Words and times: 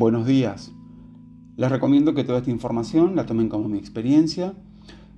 Buenos 0.00 0.24
días. 0.24 0.72
Les 1.58 1.70
recomiendo 1.70 2.14
que 2.14 2.24
toda 2.24 2.38
esta 2.38 2.50
información 2.50 3.16
la 3.16 3.26
tomen 3.26 3.50
como 3.50 3.68
mi 3.68 3.76
experiencia. 3.76 4.54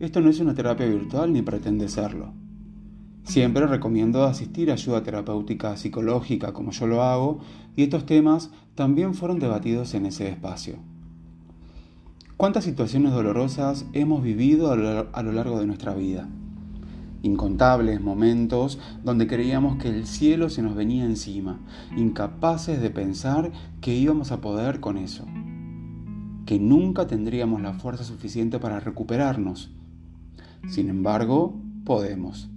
Esto 0.00 0.20
no 0.20 0.28
es 0.28 0.40
una 0.40 0.56
terapia 0.56 0.86
virtual 0.86 1.32
ni 1.32 1.40
pretende 1.40 1.88
serlo. 1.88 2.32
Siempre 3.22 3.68
recomiendo 3.68 4.24
asistir 4.24 4.70
a 4.70 4.72
ayuda 4.72 5.04
terapéutica 5.04 5.76
psicológica 5.76 6.52
como 6.52 6.72
yo 6.72 6.88
lo 6.88 7.04
hago 7.04 7.38
y 7.76 7.84
estos 7.84 8.06
temas 8.06 8.50
también 8.74 9.14
fueron 9.14 9.38
debatidos 9.38 9.94
en 9.94 10.04
ese 10.06 10.28
espacio. 10.28 10.78
¿Cuántas 12.36 12.64
situaciones 12.64 13.12
dolorosas 13.12 13.86
hemos 13.92 14.20
vivido 14.20 14.72
a 14.72 15.22
lo 15.22 15.32
largo 15.32 15.60
de 15.60 15.66
nuestra 15.66 15.94
vida? 15.94 16.28
Incontables 17.22 18.00
momentos 18.00 18.80
donde 19.04 19.28
creíamos 19.28 19.76
que 19.76 19.88
el 19.88 20.06
cielo 20.06 20.50
se 20.50 20.60
nos 20.60 20.74
venía 20.74 21.04
encima, 21.04 21.60
incapaces 21.96 22.80
de 22.80 22.90
pensar 22.90 23.52
que 23.80 23.94
íbamos 23.94 24.32
a 24.32 24.40
poder 24.40 24.80
con 24.80 24.98
eso, 24.98 25.24
que 26.46 26.58
nunca 26.58 27.06
tendríamos 27.06 27.62
la 27.62 27.74
fuerza 27.74 28.02
suficiente 28.02 28.58
para 28.58 28.80
recuperarnos. 28.80 29.70
Sin 30.68 30.88
embargo, 30.88 31.54
podemos. 31.84 32.50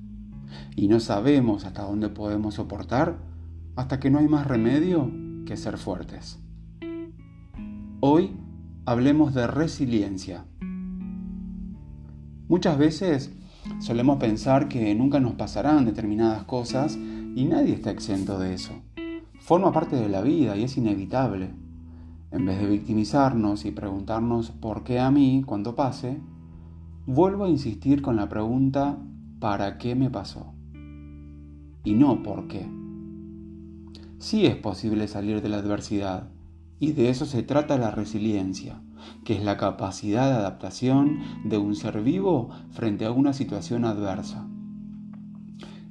Y 0.75 0.87
no 0.87 0.99
sabemos 0.99 1.65
hasta 1.65 1.83
dónde 1.83 2.09
podemos 2.09 2.55
soportar 2.55 3.17
hasta 3.75 3.99
que 3.99 4.09
no 4.09 4.19
hay 4.19 4.27
más 4.27 4.47
remedio 4.47 5.11
que 5.45 5.57
ser 5.57 5.77
fuertes. 5.77 6.39
Hoy 7.99 8.31
hablemos 8.85 9.33
de 9.33 9.47
resiliencia. 9.47 10.45
Muchas 12.47 12.77
veces 12.77 13.31
solemos 13.79 14.17
pensar 14.17 14.67
que 14.67 14.93
nunca 14.95 15.19
nos 15.19 15.33
pasarán 15.33 15.85
determinadas 15.85 16.43
cosas 16.43 16.95
y 16.97 17.45
nadie 17.45 17.73
está 17.73 17.91
exento 17.91 18.39
de 18.39 18.53
eso. 18.53 18.73
Forma 19.39 19.71
parte 19.71 19.95
de 19.95 20.09
la 20.09 20.21
vida 20.21 20.57
y 20.57 20.63
es 20.63 20.77
inevitable. 20.77 21.49
En 22.31 22.45
vez 22.45 22.59
de 22.59 22.67
victimizarnos 22.67 23.65
y 23.65 23.71
preguntarnos 23.71 24.51
por 24.51 24.83
qué 24.83 24.99
a 24.99 25.11
mí 25.11 25.43
cuando 25.45 25.75
pase, 25.75 26.19
vuelvo 27.05 27.45
a 27.45 27.49
insistir 27.49 28.01
con 28.01 28.15
la 28.15 28.27
pregunta 28.27 28.97
¿para 29.39 29.77
qué 29.77 29.95
me 29.95 30.09
pasó? 30.09 30.53
Y 31.83 31.93
no 31.93 32.23
por 32.23 32.47
qué. 32.47 32.65
Sí 34.17 34.45
es 34.45 34.55
posible 34.55 35.07
salir 35.07 35.41
de 35.41 35.49
la 35.49 35.57
adversidad, 35.57 36.29
y 36.79 36.93
de 36.93 37.09
eso 37.09 37.25
se 37.25 37.43
trata 37.43 37.77
la 37.77 37.91
resiliencia, 37.91 38.81
que 39.23 39.35
es 39.37 39.43
la 39.43 39.57
capacidad 39.57 40.29
de 40.29 40.35
adaptación 40.35 41.19
de 41.43 41.57
un 41.57 41.75
ser 41.75 42.01
vivo 42.01 42.49
frente 42.71 43.05
a 43.05 43.11
una 43.11 43.33
situación 43.33 43.85
adversa. 43.85 44.47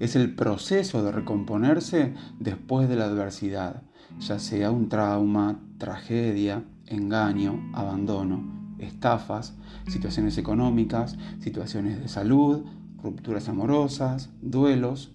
Es 0.01 0.17
el 0.17 0.35
proceso 0.35 1.03
de 1.05 1.13
recomponerse 1.13 2.15
después 2.41 2.89
de 2.89 2.97
la 2.97 3.05
adversidad, 3.05 3.83
ya 4.19 4.39
sea 4.39 4.71
un 4.71 4.89
trauma, 4.89 5.61
tragedia, 5.79 6.65
engaño, 6.87 7.71
abandono, 7.73 8.75
estafas, 8.79 9.55
situaciones 9.89 10.37
económicas, 10.39 11.17
situaciones 11.41 12.01
de 12.01 12.09
salud, 12.09 12.65
rupturas 13.03 13.49
amorosas, 13.49 14.31
duelos, 14.41 15.13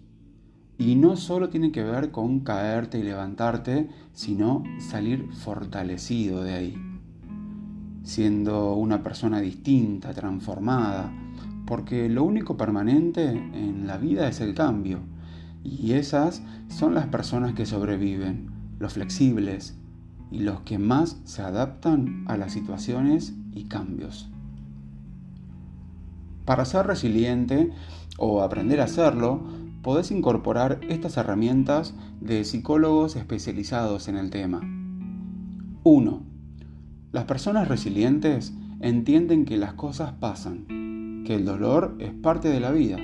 y 0.78 0.96
no 0.96 1.18
solo 1.18 1.50
tiene 1.50 1.74
que 1.74 1.84
ver 1.84 2.12
con 2.12 2.40
caerte 2.40 3.00
y 3.00 3.04
levantarte, 3.04 3.90
sino 4.14 4.64
salir 4.80 5.28
fortalecido 5.34 6.42
de 6.42 6.54
ahí, 6.54 6.89
siendo 8.04 8.76
una 8.76 9.04
persona 9.04 9.40
distinta, 9.40 10.14
transformada, 10.14 11.12
porque 11.66 12.10
lo 12.10 12.24
único 12.24 12.58
permanente 12.58 13.30
en 13.30 13.86
la 13.86 13.98
vida 13.98 14.28
es 14.28 14.42
el 14.42 14.54
cambio, 14.56 15.00
y 15.64 15.94
esas 15.94 16.42
son 16.68 16.96
las 16.96 17.08
personas 17.08 17.54
que 17.54 17.66
sobreviven, 17.66 18.50
los 18.80 18.94
flexibles 18.94 19.78
y 20.32 20.40
los 20.40 20.62
que 20.62 20.80
más 20.80 21.20
se 21.26 21.42
adaptan 21.42 22.24
a 22.28 22.38
las 22.38 22.54
situaciones 22.54 23.34
y 23.54 23.66
cambios. 23.66 24.30
Para 26.46 26.66
ser 26.66 26.88
resiliente 26.88 27.72
o 28.18 28.42
aprender 28.42 28.82
a 28.82 28.86
hacerlo, 28.86 29.44
podés 29.82 30.12
incorporar 30.12 30.80
estas 30.90 31.18
herramientas 31.18 31.94
de 32.22 32.44
psicólogos 32.44 33.16
especializados 33.16 34.08
en 34.08 34.18
el 34.18 34.30
tema. 34.30 34.62
1. 35.84 36.29
Las 37.12 37.26
personas 37.26 37.68
resilientes 37.68 38.54
entienden 38.80 39.46
que 39.46 39.58
las 39.58 39.74
cosas 39.74 40.14
pasan, 40.14 41.24
que 41.26 41.36
el 41.36 41.46
dolor 41.46 41.98
es 42.00 42.14
parte 42.14 42.50
de 42.50 42.60
la 42.60 42.72
vida, 42.72 42.98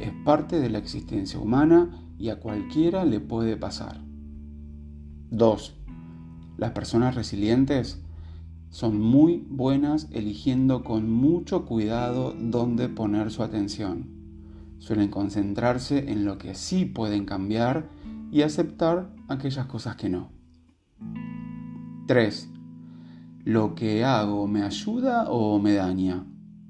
es 0.00 0.12
parte 0.24 0.60
de 0.60 0.70
la 0.70 0.78
existencia 0.78 1.38
humana 1.38 2.04
y 2.18 2.30
a 2.30 2.40
cualquiera 2.40 3.04
le 3.04 3.20
puede 3.20 3.56
pasar. 3.56 4.00
2. 5.30 5.74
Las 6.56 6.72
personas 6.72 7.14
resilientes 7.14 8.02
son 8.70 9.00
muy 9.00 9.46
buenas 9.48 10.08
eligiendo 10.12 10.84
con 10.84 11.10
mucho 11.10 11.64
cuidado 11.64 12.34
dónde 12.38 12.88
poner 12.88 13.30
su 13.30 13.42
atención 13.42 14.18
Suelen 14.78 15.08
concentrarse 15.08 16.10
en 16.10 16.24
lo 16.24 16.38
que 16.38 16.54
sí 16.54 16.84
pueden 16.84 17.24
cambiar 17.24 17.88
y 18.30 18.42
aceptar 18.42 19.10
aquellas 19.28 19.66
cosas 19.66 19.96
que 19.96 20.08
no. 20.08 20.30
3. 22.06 22.48
¿Lo 23.48 23.74
que 23.74 24.04
hago 24.04 24.46
me 24.46 24.62
ayuda 24.62 25.30
o 25.30 25.58
me 25.58 25.72
daña? 25.72 26.26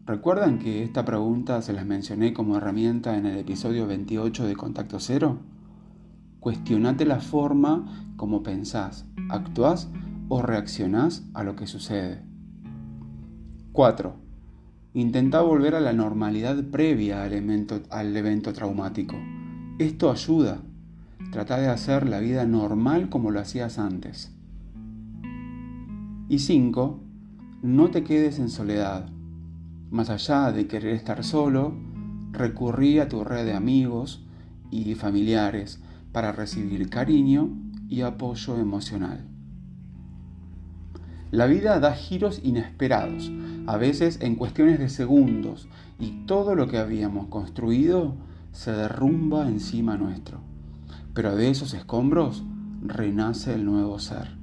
¿Recuerdan 0.06 0.60
que 0.60 0.84
esta 0.84 1.04
pregunta 1.04 1.60
se 1.60 1.72
las 1.72 1.84
mencioné 1.84 2.32
como 2.32 2.56
herramienta 2.56 3.18
en 3.18 3.26
el 3.26 3.36
episodio 3.36 3.88
28 3.88 4.46
de 4.46 4.54
Contacto 4.54 5.00
Cero? 5.00 5.40
Cuestionate 6.38 7.04
la 7.04 7.18
forma 7.18 8.12
como 8.16 8.44
pensás, 8.44 9.06
actuás 9.28 9.90
o 10.28 10.40
reaccionás 10.40 11.24
a 11.34 11.42
lo 11.42 11.56
que 11.56 11.66
sucede. 11.66 12.22
4 13.72 14.14
Intenta 14.94 15.40
volver 15.40 15.74
a 15.74 15.80
la 15.80 15.92
normalidad 15.92 16.62
previa 16.70 17.24
al 17.24 17.32
evento, 17.32 17.82
al 17.90 18.16
evento 18.16 18.52
traumático. 18.52 19.16
Esto 19.80 20.12
ayuda. 20.12 20.62
Trata 21.32 21.58
de 21.58 21.70
hacer 21.70 22.08
la 22.08 22.20
vida 22.20 22.44
normal 22.44 23.08
como 23.08 23.32
lo 23.32 23.40
hacías 23.40 23.80
antes. 23.80 24.37
Y 26.30 26.40
5. 26.40 27.00
No 27.62 27.88
te 27.88 28.04
quedes 28.04 28.38
en 28.38 28.50
soledad. 28.50 29.08
Más 29.90 30.10
allá 30.10 30.52
de 30.52 30.66
querer 30.66 30.94
estar 30.94 31.24
solo, 31.24 31.72
recurrí 32.32 32.98
a 32.98 33.08
tu 33.08 33.24
red 33.24 33.46
de 33.46 33.54
amigos 33.54 34.22
y 34.70 34.94
familiares 34.94 35.80
para 36.12 36.32
recibir 36.32 36.90
cariño 36.90 37.48
y 37.88 38.02
apoyo 38.02 38.58
emocional. 38.58 39.26
La 41.30 41.46
vida 41.46 41.80
da 41.80 41.94
giros 41.94 42.42
inesperados, 42.44 43.32
a 43.66 43.78
veces 43.78 44.18
en 44.20 44.34
cuestiones 44.34 44.78
de 44.78 44.90
segundos, 44.90 45.66
y 45.98 46.26
todo 46.26 46.54
lo 46.54 46.68
que 46.68 46.76
habíamos 46.76 47.28
construido 47.28 48.16
se 48.52 48.72
derrumba 48.72 49.48
encima 49.48 49.96
nuestro. 49.96 50.40
Pero 51.14 51.34
de 51.36 51.48
esos 51.48 51.72
escombros 51.72 52.44
renace 52.82 53.54
el 53.54 53.64
nuevo 53.64 53.98
ser. 53.98 54.37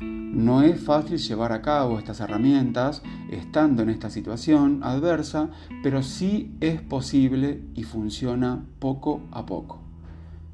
No 0.00 0.62
es 0.62 0.80
fácil 0.80 1.18
llevar 1.18 1.52
a 1.52 1.62
cabo 1.62 1.98
estas 1.98 2.20
herramientas 2.20 3.02
estando 3.30 3.82
en 3.82 3.90
esta 3.90 4.10
situación 4.10 4.80
adversa, 4.82 5.50
pero 5.82 6.02
sí 6.02 6.56
es 6.60 6.80
posible 6.80 7.62
y 7.74 7.84
funciona 7.84 8.64
poco 8.80 9.22
a 9.30 9.46
poco. 9.46 9.80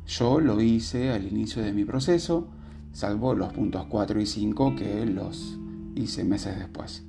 Yo 0.06 0.41
lo 0.41 0.61
hice 0.61 1.12
al 1.12 1.27
inicio 1.27 1.62
de 1.62 1.73
mi 1.73 1.84
proceso, 1.84 2.49
salvo 2.93 3.34
los 3.34 3.53
puntos 3.53 3.87
4 3.87 4.21
y 4.21 4.27
5 4.27 4.77
que 4.77 5.06
los 5.06 5.59
hice 5.95 6.25
meses 6.25 6.59
después. 6.59 7.05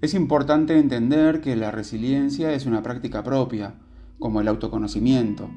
Es 0.00 0.14
importante 0.14 0.78
entender 0.78 1.40
que 1.40 1.56
la 1.56 1.70
resiliencia 1.70 2.52
es 2.52 2.66
una 2.66 2.82
práctica 2.82 3.22
propia, 3.22 3.74
como 4.18 4.40
el 4.40 4.48
autoconocimiento. 4.48 5.48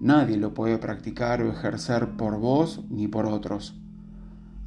Nadie 0.00 0.36
lo 0.36 0.54
puede 0.54 0.78
practicar 0.78 1.42
o 1.42 1.50
ejercer 1.50 2.10
por 2.16 2.38
vos 2.38 2.82
ni 2.90 3.08
por 3.08 3.26
otros. 3.26 3.81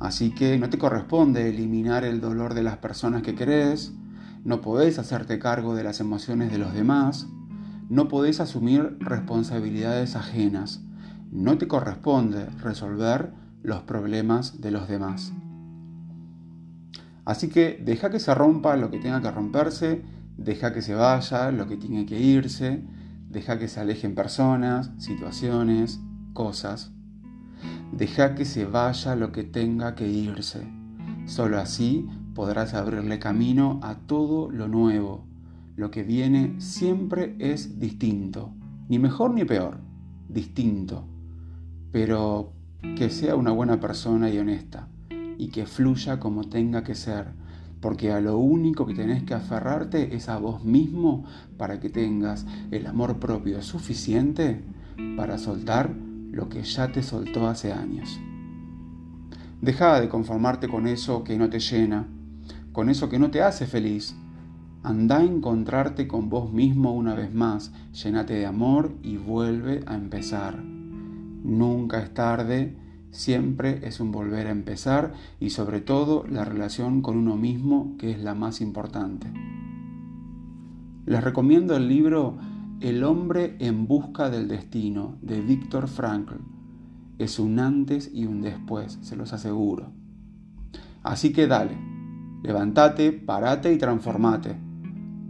Así 0.06 0.30
que 0.30 0.60
no 0.60 0.70
te 0.70 0.78
corresponde 0.78 1.50
eliminar 1.50 2.04
el 2.04 2.22
dolor 2.22 2.54
de 2.54 2.62
las 2.62 2.78
personas 2.78 3.24
que 3.24 3.34
querés, 3.34 3.92
no 4.44 4.62
podés 4.62 5.00
hacerte 5.00 5.40
cargo 5.40 5.74
de 5.74 5.84
las 5.84 6.00
emociones 6.00 6.52
de 6.52 6.60
los 6.60 6.76
demás, 6.76 7.28
no 7.90 8.08
podés 8.08 8.40
asumir 8.40 8.98
responsabilidades 9.00 10.16
ajenas, 10.16 10.84
no 11.32 11.58
te 11.58 11.68
corresponde 11.68 12.46
resolver 12.62 13.34
los 13.64 13.82
problemas 13.82 14.62
de 14.62 14.70
los 14.70 14.88
demás. 14.88 15.34
Así 17.26 17.50
que 17.50 17.82
deja 17.84 18.12
que 18.12 18.20
se 18.20 18.36
rompa 18.36 18.78
lo 18.78 18.92
que 18.92 19.00
tenga 19.00 19.24
que 19.24 19.32
romperse, 19.32 20.04
deja 20.38 20.72
que 20.72 20.84
se 20.84 20.94
vaya 20.94 21.50
lo 21.50 21.68
que 21.68 21.78
tiene 21.78 22.06
que 22.06 22.20
irse, 22.20 22.86
deja 23.28 23.58
que 23.58 23.68
se 23.68 23.80
alejen 23.80 24.14
personas, 24.14 24.92
situaciones, 25.00 26.00
cosas. 26.34 26.95
Deja 27.98 28.36
que 28.36 28.44
se 28.44 28.66
vaya 28.66 29.16
lo 29.16 29.32
que 29.32 29.46
tenga 29.46 29.96
que 29.96 30.06
irse. 30.06 30.68
Solo 31.26 31.60
así 31.60 32.06
podrás 32.34 32.74
abrirle 32.74 33.20
camino 33.20 33.80
a 33.84 33.96
todo 33.96 34.52
lo 34.52 34.68
nuevo. 34.68 35.26
Lo 35.78 35.92
que 35.92 36.04
viene 36.04 36.60
siempre 36.60 37.38
es 37.40 37.80
distinto, 37.80 38.52
ni 38.90 39.00
mejor 39.00 39.34
ni 39.34 39.46
peor, 39.46 39.78
distinto. 40.28 41.06
Pero 41.94 42.52
que 42.98 43.10
sea 43.10 43.38
una 43.38 43.52
buena 43.52 43.80
persona 43.80 44.30
y 44.30 44.40
honesta 44.40 44.90
y 45.38 45.48
que 45.48 45.66
fluya 45.66 46.20
como 46.20 46.50
tenga 46.50 46.84
que 46.84 46.96
ser, 46.96 47.28
porque 47.80 48.12
a 48.12 48.20
lo 48.20 48.38
único 48.38 48.86
que 48.86 48.94
tenés 48.94 49.24
que 49.24 49.36
aferrarte 49.36 50.18
es 50.18 50.28
a 50.28 50.38
vos 50.38 50.66
mismo 50.66 51.24
para 51.58 51.80
que 51.80 51.90
tengas 51.90 52.46
el 52.72 52.88
amor 52.88 53.20
propio 53.20 53.62
suficiente 53.62 54.62
para 55.16 55.38
soltar 55.38 55.94
lo 56.36 56.50
que 56.50 56.64
ya 56.64 56.92
te 56.92 57.02
soltó 57.02 57.48
hace 57.48 57.72
años. 57.72 58.20
Deja 59.62 60.02
de 60.02 60.10
conformarte 60.10 60.68
con 60.68 60.86
eso 60.86 61.24
que 61.24 61.38
no 61.38 61.50
te 61.50 61.60
llena, 61.60 62.08
con 62.74 62.90
eso 62.90 63.08
que 63.08 63.20
no 63.20 63.32
te 63.32 63.42
hace 63.42 63.66
feliz. 63.66 64.18
Anda 64.84 65.20
a 65.20 65.24
encontrarte 65.24 66.10
con 66.10 66.30
vos 66.30 66.52
mismo 66.52 66.94
una 66.94 67.16
vez 67.16 67.34
más, 67.34 67.72
llénate 67.94 68.34
de 68.34 68.46
amor 68.46 68.92
y 69.02 69.16
vuelve 69.16 69.82
a 69.88 69.96
empezar. 69.96 70.62
Nunca 70.62 72.04
es 72.04 72.14
tarde, 72.14 72.76
siempre 73.12 73.80
es 73.88 74.02
un 74.02 74.12
volver 74.12 74.48
a 74.48 74.52
empezar 74.52 75.14
y 75.40 75.52
sobre 75.52 75.80
todo 75.80 76.26
la 76.30 76.44
relación 76.44 77.02
con 77.02 77.18
uno 77.18 77.38
mismo 77.38 77.96
que 77.98 78.12
es 78.12 78.20
la 78.20 78.36
más 78.36 78.60
importante. 78.60 79.32
Les 81.06 81.24
recomiendo 81.24 81.78
el 81.78 81.88
libro 81.88 82.38
El 82.82 83.06
hombre 83.06 83.56
en 83.60 83.88
busca 83.88 84.30
del 84.30 84.50
destino 84.50 85.18
de 85.22 85.40
Víctor 85.40 85.88
Frankl 85.88 86.36
es 87.18 87.40
un 87.40 87.60
antes 87.60 88.12
y 88.14 88.26
un 88.26 88.42
después, 88.42 89.00
se 89.02 89.16
los 89.16 89.32
aseguro. 89.32 89.94
Así 91.02 91.32
que 91.32 91.48
dale, 91.48 91.78
levántate, 92.44 93.14
parate 93.14 93.72
y 93.72 93.78
transformate. 93.78 94.58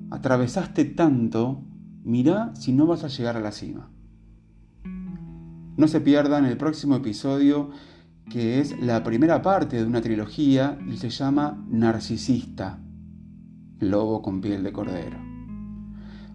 Atravesaste 0.09 0.85
tanto, 0.85 1.61
mirá 2.03 2.55
si 2.55 2.73
no 2.73 2.87
vas 2.87 3.03
a 3.03 3.09
llegar 3.09 3.37
a 3.37 3.41
la 3.41 3.51
cima. 3.51 3.91
No 5.77 5.87
se 5.87 6.01
pierdan 6.01 6.45
el 6.45 6.57
próximo 6.57 6.95
episodio 6.95 7.69
que 8.27 8.59
es 8.59 8.79
la 8.81 9.03
primera 9.03 9.43
parte 9.43 9.77
de 9.77 9.85
una 9.85 10.01
trilogía 10.01 10.79
y 10.89 10.97
se 10.97 11.11
llama 11.11 11.63
Narcisista, 11.69 12.79
Lobo 13.79 14.23
con 14.23 14.41
piel 14.41 14.63
de 14.63 14.73
cordero. 14.73 15.34